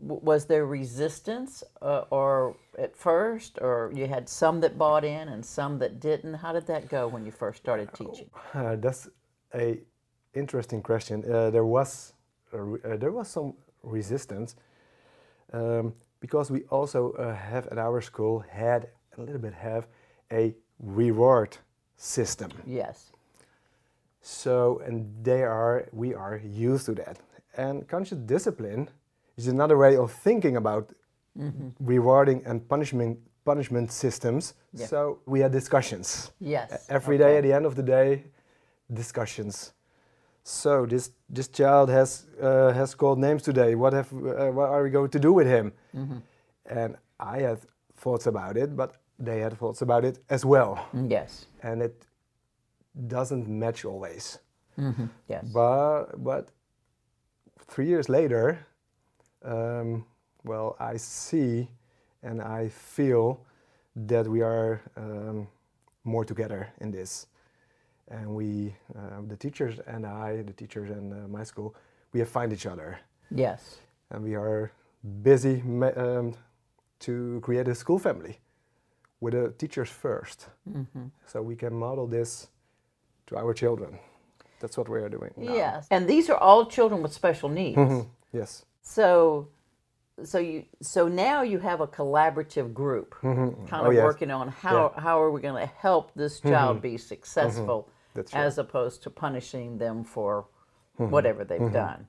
Was 0.00 0.46
there 0.46 0.66
resistance, 0.66 1.62
uh, 1.80 2.04
or 2.10 2.56
at 2.78 2.96
first, 2.96 3.58
or 3.60 3.92
you 3.94 4.06
had 4.06 4.28
some 4.28 4.60
that 4.60 4.76
bought 4.76 5.04
in 5.04 5.28
and 5.28 5.44
some 5.44 5.78
that 5.78 6.00
didn't? 6.00 6.34
How 6.34 6.52
did 6.52 6.66
that 6.66 6.88
go 6.88 7.06
when 7.06 7.24
you 7.24 7.30
first 7.32 7.58
started 7.58 7.92
teaching? 7.94 8.28
Uh, 8.52 8.76
that's 8.76 9.08
a 9.54 9.78
interesting 10.34 10.82
question. 10.82 11.24
Uh, 11.24 11.50
there 11.50 11.64
was 11.64 12.12
uh, 12.52 12.96
there 12.96 13.12
was 13.12 13.28
some 13.28 13.54
resistance 13.82 14.56
um, 15.52 15.94
because 16.20 16.50
we 16.50 16.62
also 16.70 17.12
uh, 17.12 17.34
have 17.34 17.66
at 17.68 17.78
our 17.78 18.00
school 18.00 18.44
had 18.48 18.88
a 19.16 19.20
little 19.20 19.40
bit 19.40 19.54
have 19.54 19.86
a 20.32 20.54
reward 20.80 21.56
system. 21.96 22.50
Yes. 22.66 23.12
So 24.20 24.82
and 24.86 25.12
they 25.22 25.42
are 25.42 25.88
we 25.92 26.14
are 26.14 26.40
used 26.44 26.86
to 26.86 26.94
that. 26.94 27.18
And 27.56 27.86
conscious 27.86 28.18
discipline 28.18 28.88
is 29.36 29.48
another 29.48 29.76
way 29.76 29.96
of 29.96 30.12
thinking 30.12 30.56
about 30.56 30.92
rewarding 31.80 32.42
and 32.46 32.68
punishment 32.68 33.18
punishment 33.44 33.92
systems. 33.92 34.54
Yeah. 34.72 34.86
So 34.86 35.18
we 35.26 35.40
had 35.40 35.52
discussions. 35.52 36.32
Yes. 36.40 36.86
Every 36.88 37.18
day 37.18 37.24
okay. 37.24 37.36
at 37.38 37.42
the 37.42 37.52
end 37.52 37.66
of 37.66 37.74
the 37.74 37.82
day, 37.82 38.24
discussions. 38.92 39.72
So 40.42 40.86
this 40.86 41.10
this 41.28 41.48
child 41.48 41.88
has 41.90 42.26
uh, 42.40 42.72
has 42.72 42.94
called 42.94 43.18
names 43.18 43.42
today. 43.42 43.74
What 43.74 43.92
have 43.92 44.12
uh, 44.12 44.50
what 44.52 44.68
are 44.68 44.82
we 44.82 44.90
going 44.90 45.10
to 45.10 45.18
do 45.18 45.32
with 45.32 45.46
him? 45.46 45.72
Mm-hmm. 45.94 46.18
And 46.66 46.96
I 47.18 47.40
had 47.40 47.58
thoughts 47.96 48.26
about 48.26 48.56
it, 48.56 48.76
but 48.76 48.96
they 49.18 49.40
had 49.40 49.58
thoughts 49.58 49.82
about 49.82 50.04
it 50.04 50.18
as 50.28 50.44
well. 50.44 50.86
Yes. 51.08 51.46
And 51.62 51.82
it 51.82 52.06
doesn't 53.06 53.48
match 53.48 53.84
always. 53.84 54.38
Yes. 55.28 55.44
But 55.52 56.22
but 56.22 56.50
three 57.68 57.86
years 57.86 58.08
later, 58.08 58.66
um, 59.44 60.04
well, 60.44 60.76
I 60.78 60.96
see 60.96 61.68
and 62.22 62.40
I 62.40 62.68
feel 62.68 63.40
that 63.96 64.26
we 64.26 64.40
are 64.40 64.80
um, 64.96 65.46
more 66.04 66.24
together 66.24 66.68
in 66.80 66.90
this, 66.90 67.26
and 68.08 68.34
we, 68.34 68.74
uh, 68.96 69.20
the 69.26 69.36
teachers 69.36 69.78
and 69.86 70.06
I, 70.06 70.42
the 70.42 70.52
teachers 70.52 70.90
and 70.90 71.12
uh, 71.12 71.28
my 71.28 71.44
school, 71.44 71.74
we 72.12 72.20
have 72.20 72.28
find 72.28 72.52
each 72.52 72.66
other, 72.66 72.98
yes. 73.30 73.78
and 74.10 74.22
we 74.22 74.34
are 74.34 74.72
busy 75.22 75.62
um, 75.96 76.34
to 77.00 77.40
create 77.42 77.68
a 77.68 77.74
school 77.74 77.98
family 77.98 78.38
with 79.20 79.34
the 79.34 79.50
teachers 79.58 79.90
1st 79.90 80.46
so 81.26 81.42
we 81.42 81.56
can 81.56 81.74
model 81.74 82.06
this 82.06 82.48
to 83.26 83.36
our 83.36 83.54
children. 83.54 83.98
That's 84.60 84.76
what 84.76 84.88
we 84.88 84.98
are 84.98 85.08
doing. 85.08 85.32
now. 85.36 85.54
Yes. 85.54 85.86
And 85.90 86.08
these 86.08 86.30
are 86.30 86.36
all 86.36 86.66
children 86.66 87.02
with 87.02 87.12
special 87.12 87.48
needs. 87.48 87.76
Mm-hmm. 87.76 88.08
Yes. 88.32 88.64
So, 88.84 89.48
so 90.22 90.38
you 90.38 90.64
so 90.80 91.08
now 91.08 91.42
you 91.42 91.58
have 91.58 91.80
a 91.80 91.86
collaborative 91.88 92.72
group, 92.72 93.16
kind 93.20 93.56
Oh, 93.72 93.86
of 93.86 93.94
yes. 93.94 94.04
working 94.04 94.30
on 94.30 94.48
how 94.48 94.92
how 94.96 95.20
are 95.20 95.30
we 95.30 95.40
going 95.40 95.60
to 95.66 95.72
help 95.74 96.12
this 96.14 96.38
child 96.40 96.80
be 96.80 96.96
successful, 96.98 97.88
Mm-hmm. 97.88 98.18
Right. 98.20 98.34
as 98.34 98.58
opposed 98.58 99.02
to 99.02 99.10
punishing 99.10 99.78
them 99.78 100.04
for 100.04 100.46
Mm-hmm. 101.00 101.10
whatever 101.10 101.44
they've 101.44 101.72
done, 101.72 102.06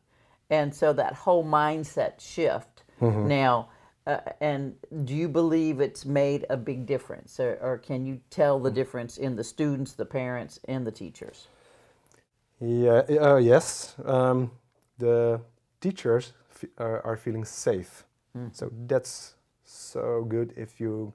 and 0.51 0.75
so 0.75 0.93
that 0.93 1.13
whole 1.13 1.43
mindset 1.43 2.19
shift 2.19 2.83
Mm-hmm. 3.01 3.27
now. 3.27 3.69
Uh, 4.07 4.19
and 4.39 4.75
do 5.05 5.15
you 5.15 5.27
believe 5.27 5.81
it's 5.81 6.05
made 6.05 6.45
a 6.51 6.55
big 6.55 6.85
difference, 6.85 7.39
or, 7.39 7.57
or 7.59 7.79
can 7.79 8.05
you 8.05 8.21
tell 8.29 8.59
Mm. 8.59 8.63
the 8.65 8.69
difference 8.71 9.17
in 9.17 9.35
the 9.35 9.43
students, 9.43 9.93
the 9.93 10.05
parents, 10.05 10.59
and 10.67 10.85
the 10.85 10.91
teachers? 10.91 11.47
Yeah. 12.59 13.01
Uh, 13.09 13.37
yes. 13.37 13.95
Um, 14.05 14.51
the 14.99 15.41
teachers 15.81 16.33
are, 16.77 17.01
are 17.05 17.17
feeling 17.17 17.45
safe, 17.45 18.05
so 18.51 18.69
that's 18.87 19.35
so 19.63 20.25
good 20.27 20.53
if 20.57 20.79
you 20.79 21.13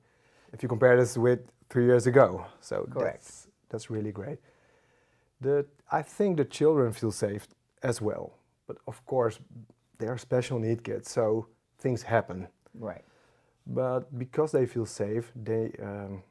if 0.52 0.62
you 0.62 0.68
compare 0.68 0.96
this 0.96 1.16
with 1.16 1.40
three 1.68 1.84
years 1.86 2.06
ago. 2.06 2.44
So 2.60 2.86
Correct. 2.90 3.22
that's 3.24 3.48
that's 3.68 3.90
really 3.90 4.12
great. 4.12 4.38
The 5.40 5.66
I 5.90 6.02
think 6.02 6.36
the 6.36 6.44
children 6.44 6.92
feel 6.92 7.12
safe 7.12 7.46
as 7.82 8.00
well, 8.02 8.32
but 8.66 8.76
of 8.86 9.04
course 9.06 9.38
they 9.98 10.06
are 10.08 10.18
special 10.18 10.58
need 10.58 10.82
kids, 10.84 11.10
so 11.10 11.46
things 11.78 12.02
happen. 12.02 12.48
Right. 12.74 13.04
but 13.66 14.00
because 14.18 14.52
they 14.52 14.66
feel 14.66 14.86
safe, 14.86 15.32
they 15.36 15.72
um, 15.82 16.22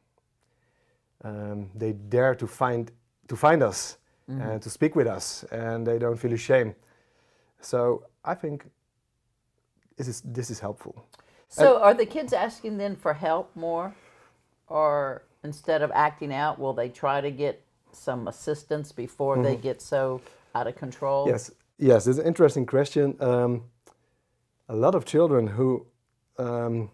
um, 1.24 1.70
they 1.76 1.94
dare 1.94 2.36
to 2.36 2.48
find 2.48 2.92
to 3.28 3.36
find 3.36 3.64
us 3.64 3.98
and 4.42 4.62
to 4.62 4.70
speak 4.70 4.96
with 4.96 5.08
us, 5.08 5.44
and 5.52 5.86
they 5.88 5.98
don't 6.00 6.18
feel 6.18 6.34
ashamed. 6.34 6.76
So 7.62 8.04
I 8.24 8.36
think 8.36 8.66
this 10.00 10.08
is 10.08 10.22
this 10.22 10.50
is 10.50 10.60
helpful. 10.60 10.96
So 11.50 11.82
are 11.82 11.94
the 11.94 12.06
kids 12.06 12.32
asking 12.32 12.77
then 12.77 12.96
for 12.96 13.13
help 13.13 13.53
more? 13.56 13.94
Or 14.68 15.24
instead 15.44 15.82
of 15.82 15.91
acting 15.94 16.34
out, 16.34 16.58
will 16.58 16.74
they 16.74 16.89
try 16.89 17.22
to 17.22 17.32
get 17.32 17.62
some 17.91 18.27
assistance 18.27 18.91
before 18.94 19.44
they 19.44 19.56
get 19.56 19.82
so 19.82 20.22
out 20.56 20.68
of 20.68 20.75
control? 20.75 21.27
Yes, 21.27 21.51
yes, 21.77 22.08
it's 22.08 22.20
an 22.20 22.25
interesting 22.25 22.65
question. 22.65 23.18
Um, 23.20 23.63
a 24.70 24.75
lot 24.75 24.96
of 24.96 25.03
children 25.03 25.48
who 25.48 25.86
um, 26.38 26.89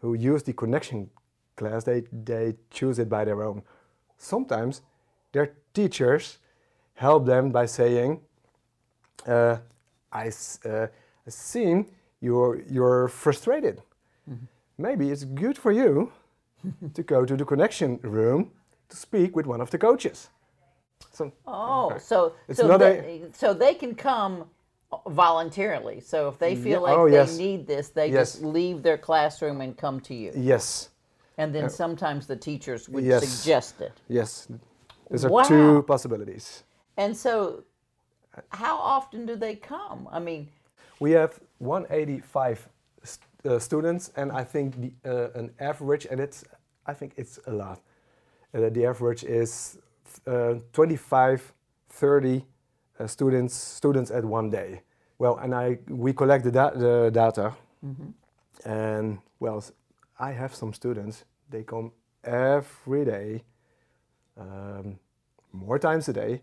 who 0.00 0.14
use 0.14 0.44
the 0.44 0.52
connection 0.52 1.10
class, 1.56 1.82
they 1.82 2.04
they 2.12 2.54
choose 2.70 3.00
it 3.00 3.08
by 3.08 3.24
their 3.24 3.42
own. 3.42 3.62
Sometimes 4.16 4.82
their 5.32 5.54
teachers 5.72 6.38
help 6.94 7.26
them 7.26 7.50
by 7.50 7.66
saying, 7.66 8.20
uh, 9.26 9.56
"I 10.12 10.28
uh, 10.64 10.86
seen 11.26 11.86
you're 12.24 12.62
you're 12.70 13.08
frustrated. 13.08 13.76
Mm-hmm. 14.28 14.46
Maybe 14.78 15.04
it's 15.12 15.24
good 15.24 15.56
for 15.58 15.72
you 15.72 16.10
to 16.94 17.02
go 17.02 17.24
to 17.26 17.36
the 17.36 17.44
connection 17.44 17.98
room 18.02 18.50
to 18.88 18.96
speak 18.96 19.36
with 19.36 19.46
one 19.46 19.62
of 19.62 19.70
the 19.70 19.78
coaches." 19.78 20.30
So, 21.12 21.32
Oh, 21.46 21.98
so 21.98 22.32
so 22.52 22.66
not 22.66 22.80
a- 22.82 22.84
they, 23.02 23.22
so 23.32 23.54
they 23.54 23.74
can 23.74 23.94
come 23.94 24.44
voluntarily. 25.06 26.00
So 26.00 26.28
if 26.28 26.38
they 26.38 26.54
feel 26.56 26.80
Yeah, 26.80 26.90
like 26.90 26.98
oh, 26.98 27.06
they 27.08 27.12
yes. 27.16 27.38
need 27.38 27.66
this, 27.66 27.88
they 27.90 28.08
Yes. 28.12 28.32
just 28.32 28.42
leave 28.44 28.82
their 28.82 28.98
classroom 28.98 29.60
and 29.60 29.76
come 29.76 30.00
to 30.00 30.14
you. 30.14 30.32
yes, 30.36 30.90
And 31.38 31.52
then 31.54 31.64
uh, 31.64 31.68
sometimes 31.68 32.26
the 32.26 32.36
teachers 32.36 32.88
would 32.88 33.04
Yes. 33.04 33.28
suggest 33.28 33.80
it. 33.80 33.92
yes, 34.08 34.48
those 35.10 35.24
are 35.24 35.30
Wow. 35.32 35.42
two 35.42 35.82
possibilities. 35.86 36.64
And 36.96 37.16
so 37.16 37.64
how 38.50 38.76
often 38.78 39.26
do 39.26 39.36
they 39.36 39.56
come? 39.56 40.08
I 40.12 40.20
mean, 40.20 40.48
We 41.00 41.10
have 41.12 41.40
185 41.58 42.68
st- 43.04 43.26
uh, 43.46 43.58
students, 43.58 44.12
and 44.16 44.32
I 44.32 44.44
think 44.44 44.74
the, 44.80 44.92
uh, 45.04 45.30
an 45.40 45.52
average, 45.60 46.06
and 46.10 46.20
it's 46.20 46.44
I 46.86 46.94
think 46.94 47.12
it's 47.16 47.38
a 47.46 47.52
lot. 47.52 47.80
Uh, 48.54 48.70
the 48.70 48.86
average 48.86 49.24
is 49.24 49.78
uh, 50.26 50.54
25, 50.72 51.52
30 51.90 52.44
uh, 53.00 53.06
students 53.06 53.54
students 53.54 54.10
at 54.10 54.24
one 54.24 54.50
day. 54.50 54.82
Well, 55.18 55.38
and 55.38 55.54
I 55.54 55.78
we 55.88 56.12
collect 56.12 56.44
the, 56.44 56.52
da- 56.52 56.70
the 56.76 57.10
data, 57.12 57.54
and 58.64 59.18
well, 59.40 59.64
I 60.18 60.32
have 60.32 60.54
some 60.54 60.72
students. 60.74 61.24
They 61.50 61.62
come 61.64 61.92
every 62.24 63.04
day, 63.04 63.44
um, 64.38 64.98
more 65.52 65.78
times 65.78 66.08
a 66.08 66.12
day. 66.14 66.42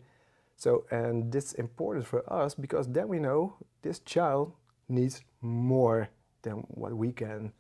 So, 0.58 0.86
and 0.92 1.32
this 1.32 1.46
is 1.48 1.54
important 1.56 2.08
for 2.08 2.24
us 2.32 2.56
because 2.56 2.88
then 2.88 3.08
we 3.10 3.20
know 3.20 3.56
this 3.84 4.00
child 4.00 4.54
needs 4.92 5.24
more 5.42 6.10
than 6.42 6.66
what 6.70 6.94
we 6.94 7.12
can, 7.12 7.52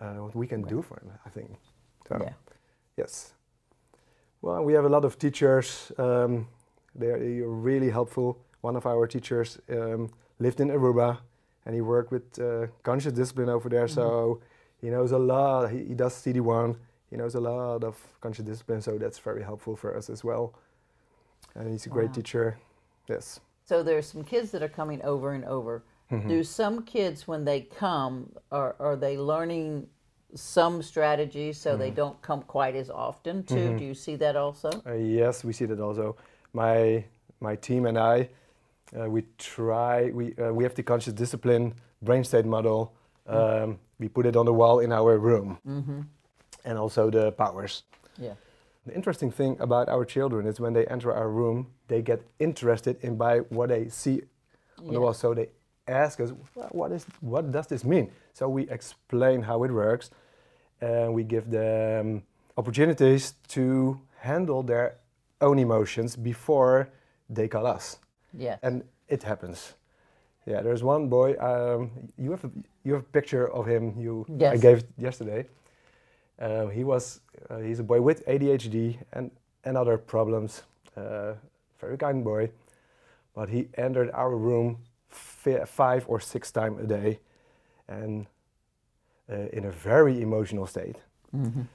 uh, 0.00 0.14
what 0.14 0.34
we 0.34 0.46
can 0.46 0.62
do 0.62 0.82
for 0.82 1.00
him. 1.00 1.12
I 1.24 1.30
think. 1.30 1.50
So, 2.08 2.18
Yeah. 2.20 2.32
Yes. 2.96 3.32
Well, 4.42 4.64
we 4.64 4.72
have 4.74 4.84
a 4.84 4.88
lot 4.88 5.04
of 5.04 5.18
teachers. 5.18 5.92
Um, 5.98 6.48
they 6.94 7.10
are 7.10 7.48
really 7.48 7.90
helpful. 7.90 8.38
One 8.62 8.76
of 8.76 8.86
our 8.86 9.06
teachers 9.06 9.58
um, 9.70 10.10
lived 10.38 10.60
in 10.60 10.68
Aruba, 10.68 11.18
and 11.64 11.74
he 11.74 11.80
worked 11.80 12.10
with 12.10 12.38
uh, 12.38 12.66
conscious 12.82 13.12
discipline 13.12 13.48
over 13.48 13.68
there. 13.68 13.88
So 13.88 14.40
he 14.80 14.88
knows 14.90 15.12
a 15.12 15.18
lot. 15.18 15.70
He, 15.70 15.84
he 15.84 15.94
does 15.94 16.14
CD1. 16.14 16.76
He 17.10 17.16
knows 17.16 17.34
a 17.34 17.40
lot 17.40 17.84
of 17.84 17.96
conscious 18.20 18.44
discipline. 18.44 18.80
So 18.80 18.98
that's 18.98 19.18
very 19.18 19.42
helpful 19.42 19.76
for 19.76 19.96
us 19.96 20.10
as 20.10 20.24
well. 20.24 20.54
And 21.54 21.70
he's 21.70 21.86
a 21.86 21.90
great 21.90 22.12
teacher. 22.12 22.58
Yes. 23.08 23.40
So 23.64 23.82
there's 23.82 24.06
some 24.06 24.24
kids 24.24 24.50
that 24.52 24.62
are 24.62 24.68
coming 24.68 25.02
over 25.02 25.32
and 25.32 25.44
over. 25.44 25.82
Mm-hmm. 26.10 26.28
Do 26.28 26.42
some 26.44 26.82
kids, 26.82 27.28
when 27.28 27.44
they 27.44 27.60
come, 27.60 28.32
are, 28.50 28.74
are 28.80 28.96
they 28.96 29.16
learning 29.16 29.86
some 30.34 30.82
strategies 30.82 31.58
so 31.58 31.70
Mm-hmm. 31.70 31.80
they 31.80 31.90
don't 31.90 32.20
come 32.22 32.42
quite 32.42 32.74
as 32.76 32.90
often 32.90 33.42
too? 33.44 33.78
Do 33.78 33.84
you 33.84 33.94
see 33.94 34.16
that 34.16 34.36
also? 34.36 34.70
Uh, 34.86 34.94
yes, 34.94 35.44
we 35.44 35.52
see 35.52 35.66
that 35.66 35.80
also. 35.80 36.16
My 36.52 37.04
my 37.40 37.56
team 37.56 37.86
and 37.86 37.96
I, 37.98 38.28
uh, 38.98 39.08
we 39.08 39.22
try. 39.38 40.10
We 40.10 40.34
uh, 40.36 40.52
we 40.52 40.64
have 40.64 40.74
the 40.74 40.82
conscious 40.82 41.12
discipline 41.14 41.74
brain 42.02 42.24
state 42.24 42.44
model. 42.46 42.92
Um, 43.26 43.78
we 44.00 44.08
put 44.08 44.26
it 44.26 44.36
on 44.36 44.46
the 44.46 44.52
wall 44.52 44.80
in 44.80 44.92
our 44.92 45.16
room, 45.18 45.58
and 46.64 46.78
also 46.78 47.10
the 47.10 47.30
powers. 47.32 47.84
Yeah. 48.18 48.34
The 48.86 48.94
interesting 48.94 49.30
thing 49.30 49.56
about 49.60 49.88
our 49.88 50.04
children 50.04 50.46
is 50.46 50.58
when 50.58 50.72
they 50.72 50.86
enter 50.86 51.12
our 51.12 51.28
room, 51.28 51.66
they 51.86 52.02
get 52.02 52.20
interested 52.38 52.96
in 53.04 53.16
by 53.16 53.38
what 53.50 53.68
they 53.68 53.88
see 53.88 54.22
on 54.78 54.92
the 54.94 55.00
wall. 55.00 55.14
So 55.14 55.34
they 55.34 55.48
ask 55.86 56.20
us, 56.20 56.32
"Wha- 56.54 56.68
"What 56.72 56.92
is? 56.92 57.06
What 57.20 57.50
does 57.52 57.66
this 57.66 57.84
mean?" 57.84 58.10
So 58.32 58.48
we 58.48 58.62
explain 58.70 59.42
how 59.42 59.64
it 59.64 59.70
works, 59.70 60.10
and 60.80 61.14
we 61.14 61.24
give 61.24 61.50
them 61.50 62.22
opportunities 62.56 63.34
to 63.48 63.98
handle 64.18 64.62
their 64.62 64.96
own 65.40 65.58
emotions 65.58 66.16
before 66.16 66.88
they 67.34 67.48
call 67.48 67.66
us, 67.66 67.98
Yes. 68.38 68.58
and 68.62 68.82
it 69.08 69.22
happens. 69.22 69.74
Yeah, 70.46 70.62
there's 70.62 70.82
one 70.82 71.08
boy. 71.08 71.36
Um, 71.38 71.90
you 72.18 72.30
have 72.30 72.44
a, 72.44 72.50
you 72.84 72.94
have 72.94 73.02
a 73.02 73.12
picture 73.12 73.46
of 73.52 73.66
him. 73.66 73.94
You 73.98 74.24
I 74.40 74.56
gave 74.56 74.84
yesterday. 74.98 75.46
Uh, 76.38 76.66
he 76.68 76.84
was 76.84 77.20
uh, 77.50 77.58
he's 77.58 77.80
a 77.80 77.84
boy 77.84 78.00
with 78.00 78.24
ADHD 78.26 78.98
and 79.12 79.30
and 79.64 79.76
other 79.76 79.98
problems. 79.98 80.62
Uh, 80.96 81.34
very 81.80 81.96
kind 81.96 82.24
boy, 82.24 82.50
but 83.34 83.48
he 83.48 83.68
entered 83.76 84.10
our 84.12 84.36
room 84.36 84.76
five 85.10 86.04
or 86.08 86.20
six 86.20 86.50
times 86.52 86.80
a 86.80 86.86
day, 86.86 87.18
and 87.88 88.26
uh, 89.32 89.48
in 89.52 89.64
a 89.64 89.70
very 89.70 90.20
emotional 90.22 90.66
state. 90.66 90.96
Mhm. 91.32 91.66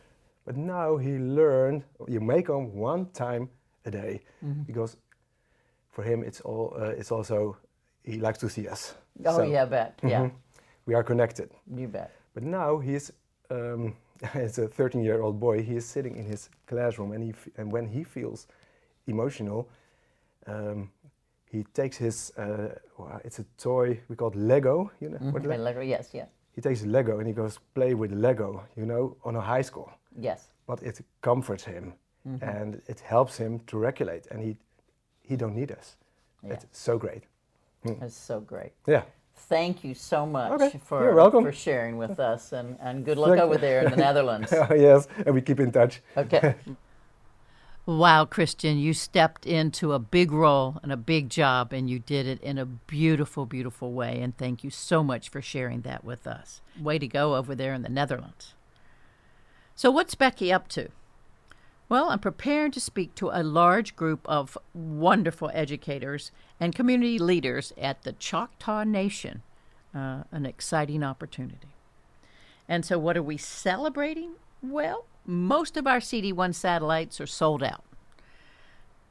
But 0.46 0.58
now 0.58 0.98
he 0.98 1.18
learned 1.18 1.84
you 2.08 2.22
make 2.22 2.48
him 2.50 2.76
one 2.76 3.06
time 3.12 3.50
a 3.86 3.92
day 3.92 4.20
Mhm. 4.44 4.66
because 4.66 4.98
for 5.90 6.04
him 6.04 6.24
it's 6.24 6.42
all 6.42 6.74
uh, 6.78 7.00
it's 7.00 7.12
also 7.12 7.58
he 8.04 8.20
likes 8.20 8.40
to 8.40 8.50
see 8.50 8.68
us. 8.72 8.96
Oh 9.26 9.38
So, 9.38 9.44
yeah, 9.44 9.66
bet. 9.70 10.00
Yeah, 10.04 10.22
mhm, 10.24 10.32
we 10.86 10.96
are 10.96 11.04
connected. 11.04 11.50
you 11.76 11.88
bet. 11.88 12.10
But 12.34 12.44
now 12.44 12.80
he's 12.80 13.12
um, 13.50 13.96
it's 14.36 14.58
a 14.58 14.68
13 14.68 15.04
year 15.04 15.22
old 15.22 15.40
boy. 15.40 15.64
He 15.64 15.76
is 15.76 15.86
sitting 15.86 16.16
in 16.18 16.26
his 16.26 16.50
classroom, 16.68 17.12
and 17.14 17.24
he 17.24 17.30
f- 17.30 17.50
and 17.58 17.72
when 17.74 17.88
he 17.88 18.04
feels 18.04 18.48
emotional, 19.08 19.68
um, 20.48 20.90
he 21.56 21.64
takes 21.74 21.98
his 21.98 22.32
uh, 22.38 22.68
well, 22.98 23.20
it's 23.24 23.40
a 23.40 23.46
toy 23.58 24.00
we 24.10 24.16
call 24.16 24.30
it 24.30 24.36
Lego. 24.36 24.92
You 25.02 25.10
know 25.10 25.18
what 25.32 25.44
Mhm. 25.44 25.58
Le- 25.58 25.64
Lego, 25.64 25.82
yes, 25.82 26.14
yes, 26.14 26.28
he 26.56 26.62
takes 26.62 26.82
Lego 26.86 27.20
and 27.20 27.28
he 27.28 27.34
goes 27.34 27.60
play 27.74 27.94
with 27.96 28.12
Lego. 28.12 28.64
You 28.78 28.86
know, 28.86 29.16
on 29.24 29.36
a 29.36 29.42
high 29.42 29.64
school. 29.64 29.90
yes. 30.22 30.52
But 30.68 30.82
it 30.84 31.02
comforts 31.22 31.64
him 31.66 31.94
Mhm. 32.28 32.42
and 32.42 32.82
it 32.88 33.00
helps 33.02 33.38
him 33.38 33.60
to 33.68 33.78
regulate, 33.78 34.28
and 34.32 34.42
he 34.42 34.58
he 35.30 35.36
don't 35.36 35.54
need 35.56 35.72
us. 35.72 35.98
Yeah. 36.44 36.54
It's 36.54 36.66
so 36.72 36.98
great. 36.98 37.24
That's 37.84 38.16
so 38.28 38.40
great. 38.40 38.72
Yeah. 38.88 39.04
Thank 39.50 39.84
you 39.84 39.94
so 39.96 40.26
much 40.26 40.52
Okay, 40.52 40.80
for 40.84 41.02
you're 41.04 41.16
welcome. 41.16 41.44
for 41.44 41.52
sharing 41.54 41.98
with 42.00 42.20
us, 42.34 42.54
and, 42.54 42.78
and 42.80 43.06
good 43.06 43.18
luck 43.18 43.30
Thank- 43.30 43.42
over 43.42 43.58
there 43.58 43.84
in 43.86 43.92
the 43.92 43.98
Netherlands. 44.08 44.52
yes, 44.72 45.08
and 45.26 45.36
we 45.36 45.42
keep 45.42 45.60
in 45.60 45.72
touch. 45.72 46.02
Okay. 46.18 46.56
Wow, 47.88 48.26
Christian, 48.26 48.80
you 48.80 48.96
stepped 48.96 49.46
into 49.46 49.94
a 49.94 50.00
big 50.00 50.32
role 50.32 50.80
and 50.82 50.92
a 50.92 50.98
big 50.98 51.30
job, 51.30 51.72
and 51.72 51.88
you 51.88 52.00
did 52.00 52.26
it 52.26 52.42
in 52.42 52.58
a 52.58 52.66
beautiful, 52.66 53.46
beautiful 53.46 53.92
way. 53.92 54.22
And 54.22 54.36
thank 54.36 54.64
you 54.64 54.72
so 54.72 55.04
much 55.04 55.30
for 55.30 55.40
sharing 55.40 55.82
that 55.82 56.04
with 56.04 56.26
us. 56.26 56.62
Way 56.82 56.98
to 56.98 57.08
go 57.08 57.36
over 57.36 57.54
there 57.54 57.76
in 57.76 57.84
the 57.84 57.90
Netherlands. 57.90 58.56
So, 59.76 59.92
what's 59.92 60.16
Becky 60.16 60.52
up 60.52 60.68
to? 60.70 60.90
Well, 61.88 62.10
I'm 62.10 62.18
preparing 62.18 62.72
to 62.72 62.80
speak 62.80 63.14
to 63.16 63.30
a 63.30 63.44
large 63.44 63.96
group 63.96 64.22
of 64.26 64.58
wonderful 64.74 65.52
educators 65.54 66.32
and 66.60 66.74
community 66.74 67.20
leaders 67.20 67.72
at 67.78 68.02
the 68.02 68.14
Choctaw 68.14 68.84
Nation. 68.84 69.44
Uh, 69.94 70.24
an 70.32 70.48
exciting 70.48 71.04
opportunity. 71.04 71.68
And 72.68 72.84
so, 72.84 72.98
what 72.98 73.16
are 73.16 73.22
we 73.22 73.38
celebrating? 73.38 74.32
Well, 74.64 75.06
most 75.26 75.78
of 75.78 75.88
our 75.88 76.00
CD1 76.00 76.54
satellites 76.54 77.20
are 77.20 77.28
sold 77.28 77.64
out. 77.64 77.84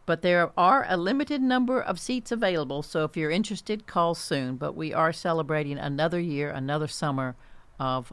But 0.06 0.22
there 0.22 0.52
are 0.56 0.84
a 0.88 0.98
limited 0.98 1.40
number 1.40 1.80
of 1.80 1.98
seats 1.98 2.30
available, 2.30 2.82
so 2.82 3.04
if 3.04 3.16
you're 3.16 3.30
interested, 3.30 3.86
call 3.86 4.14
soon. 4.14 4.56
But 4.56 4.76
we 4.76 4.92
are 4.92 5.12
celebrating 5.12 5.78
another 5.78 6.20
year, 6.20 6.50
another 6.50 6.88
summer 6.88 7.36
of 7.80 8.12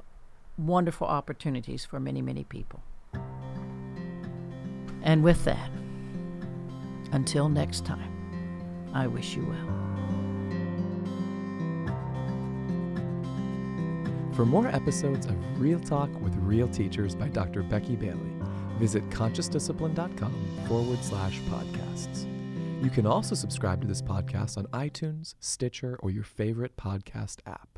wonderful 0.57 1.07
opportunities 1.07 1.83
for 1.83 1.99
many, 1.99 2.21
many 2.21 2.45
people. 2.45 2.81
And 5.01 5.23
with 5.23 5.43
that, 5.45 5.69
until 7.11 7.49
next 7.49 7.85
time, 7.85 8.09
I 8.93 9.07
wish 9.07 9.35
you 9.35 9.45
well. 9.45 9.90
For 14.33 14.45
more 14.45 14.67
episodes 14.67 15.25
of 15.25 15.61
Real 15.61 15.79
Talk 15.79 16.09
with 16.21 16.33
Real 16.37 16.67
Teachers 16.69 17.15
by 17.15 17.27
Dr. 17.27 17.63
Becky 17.63 17.97
Bailey, 17.97 18.31
visit 18.79 19.07
consciousdiscipline.com 19.09 20.65
forward 20.67 21.03
slash 21.03 21.39
podcasts. 21.41 22.27
You 22.81 22.89
can 22.89 23.05
also 23.05 23.35
subscribe 23.35 23.81
to 23.81 23.87
this 23.87 24.01
podcast 24.01 24.57
on 24.57 24.65
iTunes, 24.67 25.35
Stitcher, 25.39 25.99
or 26.01 26.11
your 26.11 26.23
favorite 26.23 26.77
podcast 26.77 27.39
app. 27.45 27.70